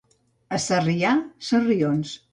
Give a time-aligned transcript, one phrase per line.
[0.57, 1.11] A Sarrià,
[1.51, 2.19] sarrions.